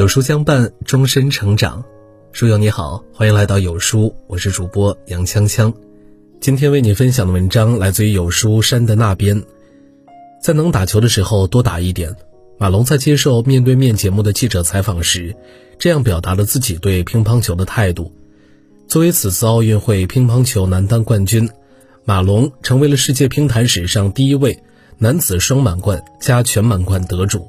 [0.00, 1.84] 有书相伴，终身成长。
[2.32, 5.74] 书友你好，欢迎来到有书，我是主播杨锵锵。
[6.40, 9.44] 今天为你分享的文章来自于有书山的那边。
[10.42, 12.16] 在能打球的时候多打一点。
[12.56, 15.36] 马龙在接受面对面节目的记者采访时，
[15.78, 18.10] 这样表达了自己对乒乓球的态度。
[18.88, 21.46] 作为此次奥运会乒乓球男单冠军，
[22.06, 24.58] 马龙成为了世界乒坛史上第一位
[24.96, 27.46] 男子双满贯加全满贯得主。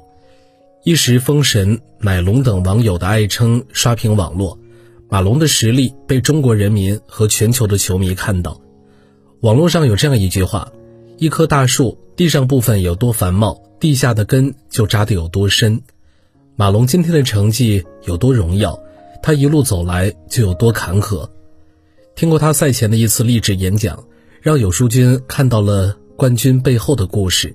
[0.84, 4.58] 一时封神，乃龙等网友的爱称刷屏网络，
[5.08, 8.60] 马龙的实力被中国人民和全球的球迷看到。
[9.42, 10.72] 网络上有这样一句话：
[11.18, 15.80] 一棵大树地上部分有多繁茂，地下的根就扎得有多深。
[16.56, 18.76] 马龙今天的成绩有多荣耀，
[19.22, 21.30] 他一路走来就有多坎坷。
[22.16, 24.02] 听过他赛前的一次励志演讲，
[24.40, 27.54] 让有书君看到了冠军背后的故事。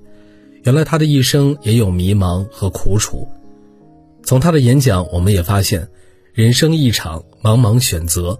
[0.68, 3.26] 原来他的一生也有迷茫和苦楚。
[4.22, 5.88] 从他的演讲，我们也发现，
[6.34, 8.38] 人生一场，茫茫选择，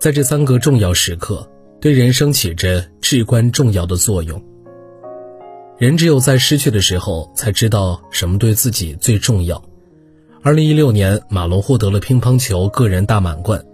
[0.00, 1.48] 在这三个重要时刻，
[1.80, 4.42] 对人生起着至关重要的作用。
[5.78, 9.62] 人只有在失去的时候，才知道什么对自己最重要。
[10.42, 13.64] 二零一六年，马龙获得了乒乓球个人大满贯，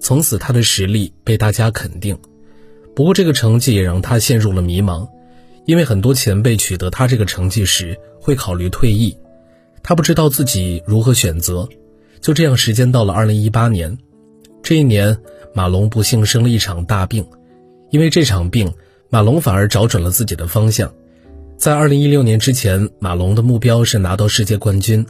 [0.00, 2.18] 从此他的实力被大家肯定。
[2.96, 5.06] 不过，这个成绩也让他陷入了迷茫。
[5.64, 9.16] 因为很多前辈取得他这个成绩时会考虑退役，
[9.82, 11.68] 他不知道自己如何选择。
[12.20, 13.98] 就这样，时间到了二零一八年，
[14.62, 15.18] 这一年，
[15.54, 17.26] 马龙不幸生了一场大病。
[17.90, 18.72] 因为这场病，
[19.10, 20.92] 马龙反而找准了自己的方向。
[21.56, 25.04] 在二零一六年之前，马龙的目标是拿到世界冠军，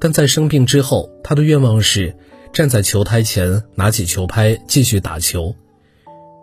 [0.00, 2.16] 但在生病之后，他的愿望是
[2.52, 5.54] 站在球台前，拿起球拍继续打球。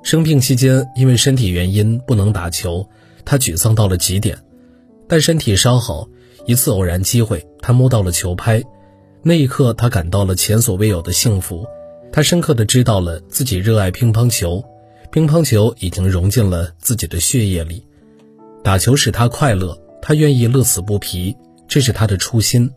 [0.04, 2.88] 生病期间，因为身体原因不能打球。
[3.26, 4.38] 他沮丧到了极点，
[5.08, 6.08] 但身体稍好。
[6.48, 8.64] 一次偶然机会，他摸到了球拍，
[9.22, 11.68] 那一刻他感到了前所未有的幸福。
[12.12, 14.64] 他深刻的知道了自己热爱乒乓球，
[15.12, 17.86] 乒乓球已经融进了自己的血液里。
[18.64, 21.38] 打球使他快乐，他愿意乐此不疲，
[21.68, 22.72] 这是他的初心。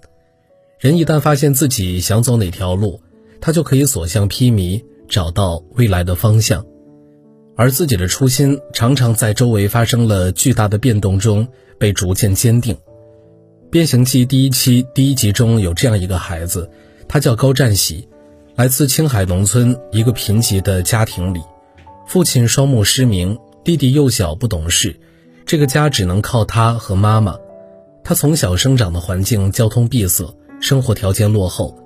[0.79, 3.01] 人一旦发现自己想走哪条路，
[3.41, 6.65] 他就可以所向披靡，找到未来的方向。
[7.57, 11.47] 而自己的初心常常在周围发生了巨大的变动中
[11.79, 12.75] 被逐渐坚定。
[13.71, 16.71] 《变形记》第一期第一集中有这样一个孩子，
[17.09, 18.09] 他叫高占喜，
[18.57, 21.41] 来自青海农村一个贫瘠的家庭里，
[22.07, 24.95] 父亲双目失明，弟弟幼小不懂事，
[25.47, 27.37] 这个家只能靠他和妈妈。
[28.03, 31.79] 他从小生长的环境交通闭塞，生活条件落后。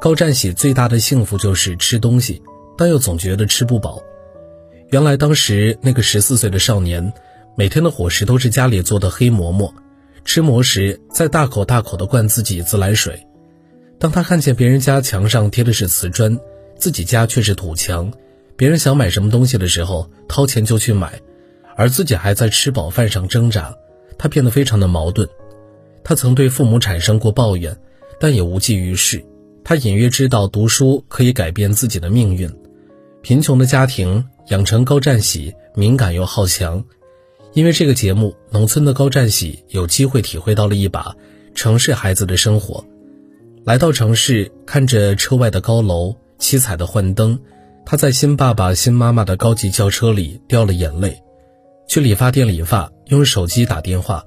[0.00, 2.42] 高占喜最大的幸福就是吃东西，
[2.76, 4.02] 但又总觉得吃不饱。
[4.92, 7.14] 原来当时那个十四岁的少年，
[7.56, 9.74] 每天的伙食都是家里做的黑馍馍，
[10.22, 13.26] 吃馍时再大口大口的灌自己自来水。
[13.98, 16.38] 当他看见别人家墙上贴的是瓷砖，
[16.76, 18.12] 自己家却是土墙，
[18.54, 21.18] 别人想买什么东西的时候掏钱就去买，
[21.74, 23.74] 而自己还在吃饱饭上挣扎，
[24.18, 25.26] 他变得非常的矛盾。
[26.04, 27.74] 他曾对父母产生过抱怨，
[28.20, 29.24] 但也无济于事。
[29.64, 32.54] 他隐约知道读书可以改变自己的命运，
[33.22, 34.28] 贫穷的家庭。
[34.48, 36.84] 养成高占喜敏感又好强，
[37.52, 41.14] 因为这个节目，农村的高占喜有机会体会到了一把
[41.54, 42.84] 城市孩子的生活。
[43.64, 47.38] 来到城市，看着车外的高楼、七彩的幻灯，
[47.84, 51.22] 他在新爸爸新妈妈的高级轿车里掉了眼泪。
[51.86, 54.24] 去理发店理发，用手机打电话，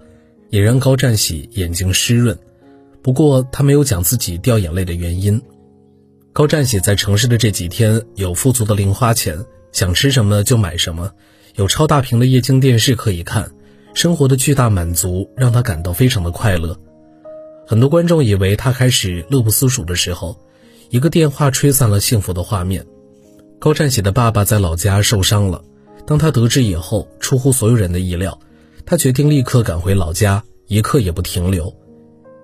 [0.49, 2.37] 也让高占喜眼睛湿润。
[3.01, 5.41] 不过他没有讲自己掉眼泪的原因。
[6.31, 9.45] 高占喜在城市的这几天有富足的零花钱。
[9.75, 11.11] 想吃什么就买什么，
[11.55, 13.51] 有超大屏的液晶电视可以看，
[13.93, 16.79] 生活的巨大满足让他感到非常的快乐。
[17.67, 20.39] 很多观众以为他开始乐不思蜀的时候，
[20.89, 22.85] 一个电话吹散了幸福的画面。
[23.59, 25.61] 高占喜的爸爸在老家受伤了，
[26.07, 28.39] 当他得知以后，出乎所有人的意料，
[28.85, 31.75] 他决定立刻赶回老家，一刻也不停留。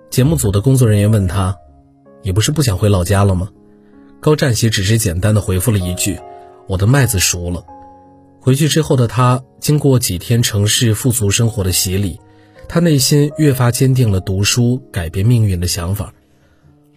[0.10, 1.56] 节目组的工作人员问他
[2.24, 3.48] ：“你不是不想回老家了吗？”
[4.20, 6.20] 高占喜只是简单的回复了一句。
[6.68, 7.64] 我的麦子熟了。
[8.40, 12.20] 回去之后的他，经过几天城市富足生活的洗礼，
[12.68, 16.14] 他内心越发坚定了读书改变命运的想法。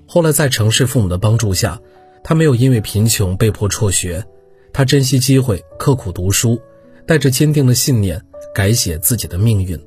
[0.07, 1.81] 后来在城市父母的帮助下，
[2.23, 4.25] 他没有因为贫穷被迫辍学，
[4.73, 6.61] 他珍惜机会，刻苦读书，
[7.07, 8.23] 带着坚定的信念
[8.55, 9.79] 改写自己的命运。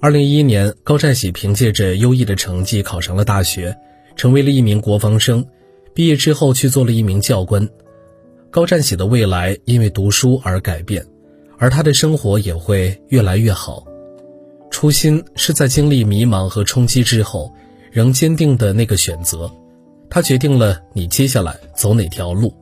[0.00, 3.74] 二零一一年，高占喜凭借着优异的成绩考上了大学，
[4.16, 5.46] 成为了一名国防生。
[5.94, 7.66] 毕业之后去做了一名教官。
[8.54, 11.04] 高占喜的未来因为读书而改变，
[11.58, 13.84] 而他的生活也会越来越好。
[14.70, 17.52] 初心是在经历迷茫和冲击之后，
[17.90, 19.50] 仍坚定的那个选择。
[20.08, 22.54] 它决定了你接下来走哪条路。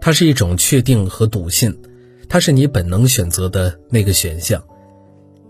[0.00, 1.78] 它是一种确定和笃信，
[2.26, 4.64] 它是你本能选择的那个选项。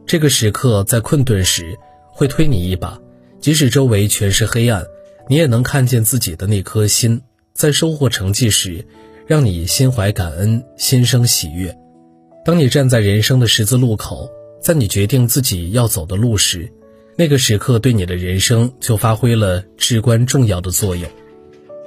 [0.04, 1.78] 这个时刻在困顿时
[2.08, 3.00] 会推你一把，
[3.38, 4.84] 即使周围全是黑暗，
[5.28, 7.22] 你也能看见自己的那颗心。
[7.54, 8.84] 在收获成绩时，
[9.32, 11.74] 让你心怀感恩，心生喜悦。
[12.44, 14.28] 当你站在人生的十字路口，
[14.60, 16.70] 在你决定自己要走的路时，
[17.16, 21.08] 那个时刻对你的人生就发挥了至关重要的作用。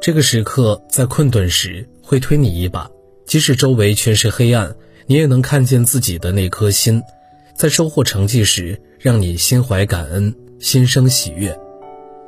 [0.02, 2.90] 这个时刻在困顿时会推你一把，
[3.28, 4.76] 即使周围全是黑暗，
[5.06, 7.00] 你也能看见自己的那颗心。
[7.56, 11.56] 在收获成绩时，让你心怀感恩，心生喜悦。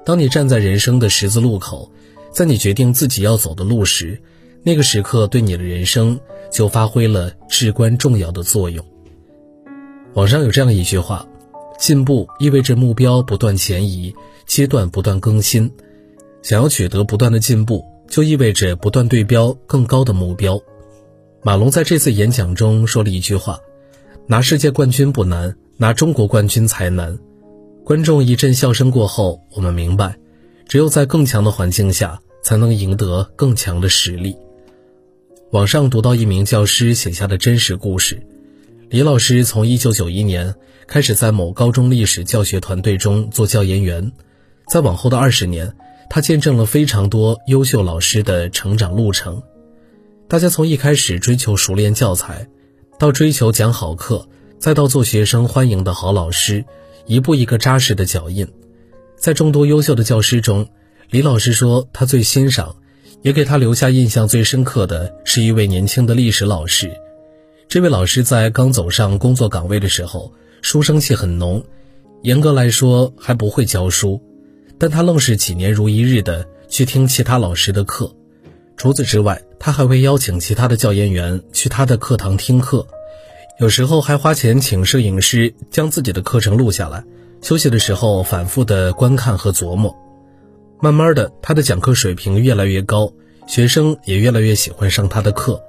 [0.05, 1.91] 当你站在人生的十字路口，
[2.31, 4.21] 在你决定自己要走的路时，
[4.67, 6.19] 那个时刻对你的人生
[6.51, 8.85] 就发挥了至关重要的作用。
[10.13, 11.25] 网上有这样一句话：
[11.79, 14.13] 进步意味着目标不断前移，
[14.45, 15.71] 阶段不断更新。
[16.41, 20.59] 想要取得不断的进步，就意味着不断对标更高的目标。
[21.41, 23.57] 马龙在这次演讲中说了一句话
[24.27, 27.17] ：“拿世界冠军不难，拿中国冠军才难。”
[27.85, 30.17] 观众一阵笑声过后，我们明白，
[30.67, 34.35] 只有在更强的环境下，才能赢得更强的实力。
[35.51, 38.21] 网上读到一名教师写下的真实故事：
[38.89, 40.55] 李老师从1991年
[40.87, 44.11] 开始在某高中历史教学团队中做教研员，
[44.69, 45.73] 在往后的二十年。
[46.09, 49.41] 他见证了非常多优秀老师的成长路程，
[50.27, 52.47] 大家从一开始追求熟练教材，
[52.99, 54.27] 到追求讲好课，
[54.57, 56.65] 再到做学生欢迎的好老师，
[57.05, 58.47] 一步一个扎实的脚印。
[59.17, 60.69] 在众多优秀的教师中，
[61.09, 62.77] 李老师说他最欣赏，
[63.27, 66.89] 也给他留下印象最深刻的是一位年轻的历史老师。
[67.67, 70.31] 这位老师在刚走上工作岗位的时候，
[70.61, 71.61] 书生气很浓，
[72.21, 74.21] 严格来说还不会教书。
[74.77, 78.15] 但他愣是几年如一日的去听其他老师的课，
[78.77, 82.87] 除此之外，他还会邀请其他的教研员去他的课堂听课，
[83.59, 87.03] 有时候还花钱请摄影师将自己的课程录下来，
[87.41, 89.93] 休息的时候反复的观看和琢磨。
[90.79, 93.11] 慢慢的，他的讲课水平越来越高，
[93.47, 95.61] 学生也越来越喜欢上他的课。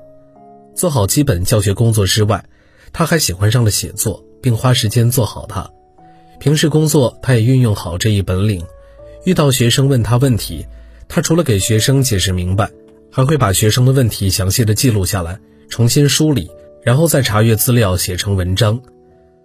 [0.75, 2.45] 做好基本教学工作之外，
[2.93, 5.69] 他还喜欢上了写作，并花时间做好它。
[6.39, 8.65] 平时工作，他也运用好这一本领。
[9.25, 10.67] 遇到学生问他问题，
[11.09, 12.71] 他除了给学生解释明白，
[13.11, 16.51] 还会把学生的问题详细的记录下来，重新梳理，
[16.83, 18.81] 然后再查阅资料写成文章。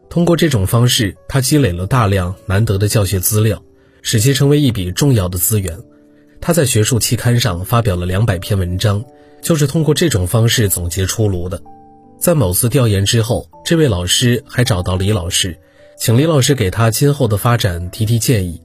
[0.10, 3.63] 通过这种方式，他积累了大量难得的教学资料，
[4.04, 5.76] 使其成为一笔重要的资源。
[6.40, 9.04] 他在学术期刊上发表了两百篇文章，
[9.42, 11.60] 就是通过这种方式总结出炉的。
[12.20, 15.58] 在某次调研之后，这位老师还找到李老师，
[15.98, 18.62] 请李老师给他今后的发展提提建议。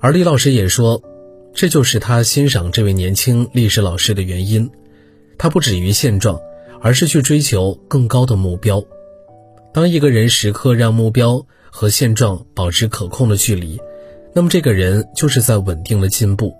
[0.00, 1.02] 而李老师也说，
[1.52, 4.70] 这就是他欣赏这位年轻历史老师的原因。
[5.36, 6.40] 他不止于现状，
[6.80, 8.82] 而是去追求更高的目标。
[9.72, 13.80] 当一个人时刻让目标和现状保持可控的距离，
[14.38, 16.56] 那么这个人就是在稳定的进步。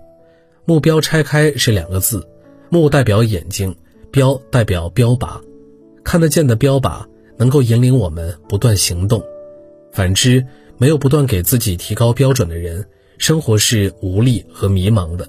[0.65, 2.27] 目标拆开是两个字，
[2.67, 3.73] 目代表眼睛，
[4.11, 5.39] 标代表标靶。
[6.03, 7.05] 看得见的标靶
[7.37, 9.23] 能够引领我们不断行动。
[9.93, 10.45] 反之，
[10.77, 12.85] 没有不断给自己提高标准的人。
[13.17, 15.25] 生活是无力和迷茫的。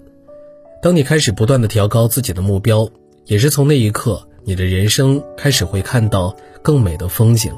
[0.82, 2.90] 当你开始不断的调高自己的目标，
[3.26, 7.56] 也是从那一刻，你的人生开始会看到更美的风景。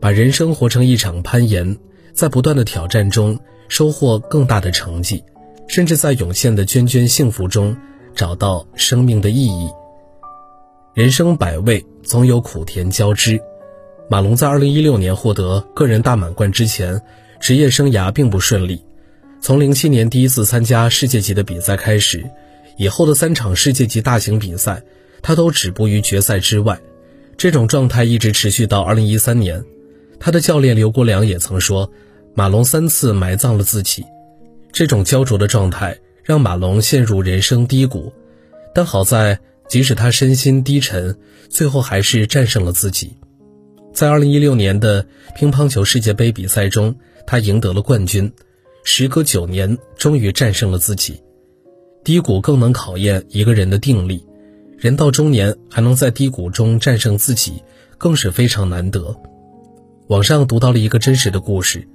[0.00, 1.76] 把人生活成一场攀岩，
[2.14, 3.38] 在不断的挑战中
[3.68, 5.22] 收获更大的成绩，
[5.68, 7.76] 甚至在涌现的涓涓幸福中
[8.14, 9.68] 找到生命的意义。
[10.94, 13.40] 人生百味，总有苦甜交织。
[14.10, 17.00] 马龙在二零一六年获得个人大满贯之前，
[17.38, 18.82] 职业生涯并不顺利。
[19.40, 22.28] 从零七年第一次参加世界级的比赛开始，
[22.78, 24.82] 以后的三场世界级大型比赛，
[25.22, 26.80] 他都止步于决赛之外。
[27.36, 29.62] 这种状态一直持续到二零一三年。
[30.18, 31.92] 他的教练刘国梁也曾说，
[32.38, 34.04] 马龙三次埋葬了自己。
[34.70, 38.12] 这种焦灼的状态让马龙陷入人生低谷，
[38.72, 41.18] 但好在即使他身心低沉，
[41.50, 43.16] 最后还是战胜了自己。
[43.92, 45.04] 在二零一六年的
[45.34, 46.94] 乒乓球世界杯比赛中，
[47.26, 48.32] 他赢得了冠军。
[48.84, 51.20] 时隔九年，终于战胜了自己。
[52.04, 54.24] 低谷更能考验一个人的定力。
[54.76, 57.64] 人到中年还能在低谷中战胜自己，
[57.98, 59.20] 更是非常难得。
[60.06, 61.88] 网上读到了一个真实的故事：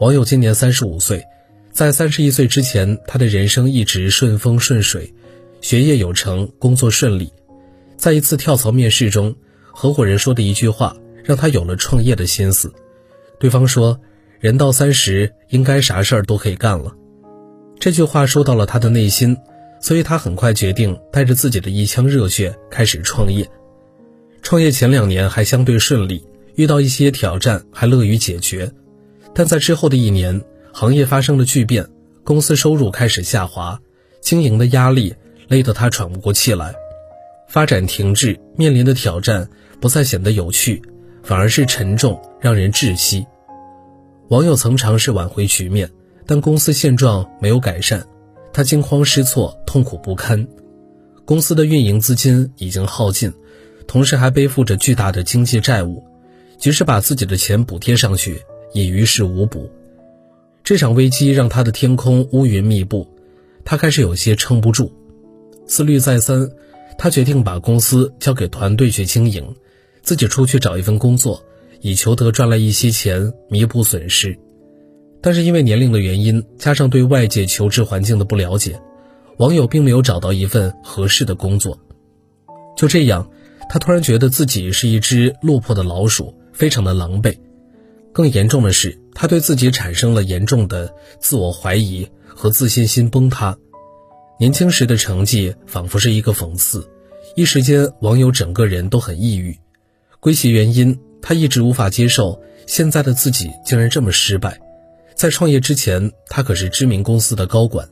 [0.00, 1.24] 网友今年三十五岁，
[1.70, 5.14] 在三十一岁之前，他的人生一直顺风顺水，
[5.60, 7.32] 学业有成，工作顺利。
[7.96, 9.34] 在一次跳槽面试中，
[9.70, 12.72] 合伙人说的一句话让他有了创业的心思。
[13.38, 14.00] 对方说。
[14.40, 16.94] 人到三十，应该啥事儿都可以干了。
[17.80, 19.38] 这句话说到了他的内心，
[19.80, 23.48] 所以他很快决定带着自己的一腔热血开始创业。
[24.42, 28.70] 创业前两年还相对顺利，遇到一些挑战还乐于解决，
[29.34, 30.40] 但在之后的一年，
[30.72, 31.86] 行业发生了巨变，
[32.22, 33.80] 公司收入开始下滑，
[34.20, 35.14] 经营的压力
[35.48, 36.74] 累得他喘不过气来，
[37.48, 39.48] 发展停滞，面临的挑战
[39.80, 40.80] 不再显得有趣，
[41.22, 43.26] 反而是沉重，让人窒息。
[44.28, 45.90] 网友曾尝试挽回局面，
[46.26, 48.06] 但公司现状没有改善，
[48.52, 50.46] 他惊慌失措，痛苦不堪，
[51.24, 53.32] 公司的运营资金已经耗尽。
[53.86, 56.02] 同时还背负着巨大的经济债务，
[56.58, 58.42] 即使把自己的钱补贴上去，
[58.74, 59.70] 也于事无补。
[60.62, 63.08] 这场危机让他的天空乌云密布，
[63.64, 64.92] 他开始有些撑不住。
[65.66, 66.50] 思虑再三，
[66.98, 69.54] 他决定把公司交给团队去经营，
[70.02, 71.42] 自己出去找一份工作，
[71.80, 74.38] 以求得赚来一些钱弥补损失。
[75.22, 78.78] 但是因为年龄的原因，加上对外界求职环境的不了解，
[79.38, 81.78] 网友并没有找到一份合适的工作。
[82.76, 83.30] 就这样。
[83.66, 87.34] 他突然觉得自己是一只落魄的老鼠，非常的狼狈。
[88.14, 93.58] 更严重的是，他对自己产生了严重的自我怀疑和自信心崩塌。
[94.38, 96.88] 年轻时的成绩仿佛是一个讽刺，
[97.34, 99.58] 一时间网友整个人都很抑郁。
[100.20, 104.60] 归其原因，他一直无法接受现在的自己竟然这么失败。
[105.16, 107.88] 在创业之前，他可是知名公司的高管，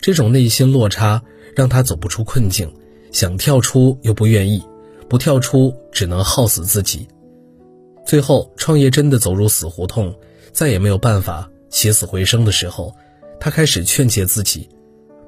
[0.00, 1.20] 这种内心落差
[1.56, 2.72] 让他走不出困境，
[3.10, 4.62] 想跳出又不愿意。
[5.08, 7.08] 不跳出，只能耗死自己。
[8.04, 10.14] 最后，创业真的走入死胡同，
[10.52, 12.94] 再也没有办法起死回生的时候，
[13.38, 14.68] 他开始劝诫自己：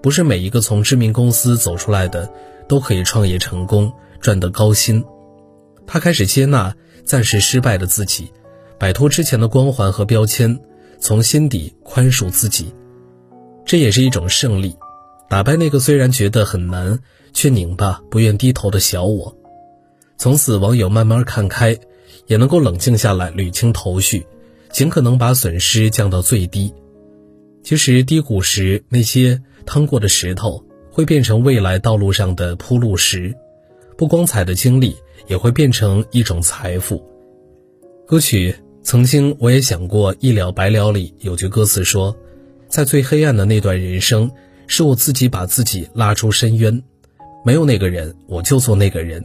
[0.02, 2.28] 不是每一个从知名公司走出来的
[2.68, 5.04] 都可以创业成功，赚得高薪。
[5.86, 6.74] 他开始接纳
[7.04, 8.32] 暂时失败的自己，
[8.78, 10.58] 摆脱之前的光环和标签，
[10.98, 12.74] 从心底宽恕自己。
[13.64, 14.76] 这也是一种胜利，
[15.28, 16.98] 打败那个虽然觉得很难，
[17.32, 19.36] 却拧巴不愿低头的小我。
[20.16, 21.78] 从此，网友慢慢看开，
[22.26, 24.26] 也能够冷静下来，捋清头绪，
[24.70, 26.72] 尽可能把损失降到最低。
[27.62, 33.32] 其实，低谷时那些趟过的石头，会变成未来道路上的铺路石；
[33.96, 34.96] 不光彩的经历，
[35.28, 37.02] 也会变成一种财富。
[38.06, 38.52] 歌曲
[38.82, 42.16] 《曾经我也想过一了百了》里有句歌词说
[42.68, 44.30] ：“在最黑暗的那段人生，
[44.66, 46.82] 是我自己把自己拉出深渊，
[47.44, 49.24] 没有那个人，我就做那个人。”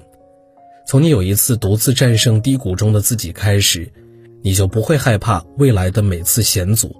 [0.87, 3.91] 从你有一次独自战胜低谷中的自己开始，
[4.41, 6.95] 你就不会害怕未来的每次险阻。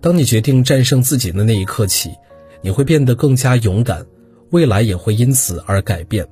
[0.00, 2.10] 当你决定战胜自己的那一刻起，
[2.60, 4.04] 你会变得更加勇敢，
[4.50, 6.26] 未来也会因此而改变。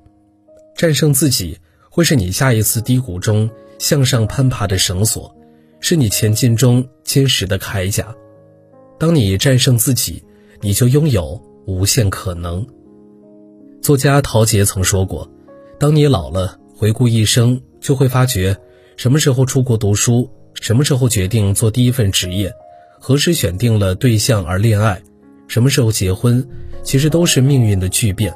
[0.75, 1.57] 战胜自己
[1.89, 5.33] 会是你下一次低谷中向上攀爬的绳索，
[5.79, 8.13] 是你前进中坚实的铠甲。
[8.99, 10.25] 当你战胜自己，
[10.61, 12.67] 你就拥有无限可能。
[13.81, 15.31] 作家陶杰曾说过
[15.79, 18.57] ：“当你老了。”回顾一生，就会发觉，
[18.97, 20.31] 什么时候出国读书，
[20.63, 22.51] 什么时候决定做第一份职业，
[22.99, 25.03] 何时选定了对象而恋爱，
[25.47, 26.43] 什么时候结婚，
[26.83, 28.33] 其实都是命运的巨变。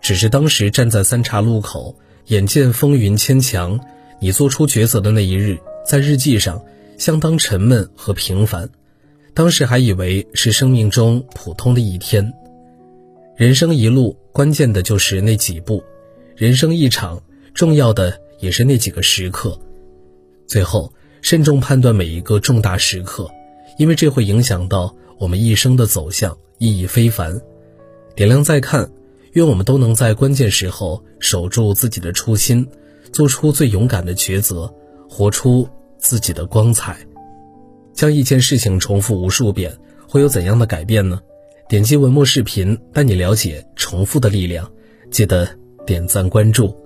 [0.00, 1.94] 只是当时站在三岔路口，
[2.26, 3.78] 眼见风云牵强，
[4.18, 6.60] 你做出抉择的那一日，在日记上
[6.98, 8.68] 相当沉闷和平凡。
[9.32, 12.34] 当时还以为是生命中普通的一天。
[13.36, 15.84] 人生一路，关键的就是那几步。
[16.34, 17.22] 人生一场。
[17.56, 19.58] 重要的也是那几个时刻，
[20.46, 23.30] 最后慎重判断每一个重大时刻，
[23.78, 27.40] 因为这会影响到我们一生的走向，意义非凡。
[28.14, 28.90] 点亮再看，
[29.32, 32.68] 愿我们都能在关键时候守住自己的初心，
[33.10, 34.70] 做出最勇敢的抉择，
[35.08, 36.98] 活出自己的光彩。
[37.94, 39.74] 将一件事情重复无数遍，
[40.06, 41.18] 会有怎样的改变呢？
[41.70, 44.70] 点击文末视频，带你了解重复的力量。
[45.10, 45.48] 记得
[45.86, 46.85] 点赞关注。